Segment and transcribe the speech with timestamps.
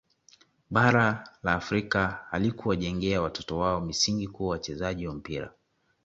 [0.69, 5.51] Bara la Afrika halikuwajengea watoto wao misingi kuwa wachezaji wa mpira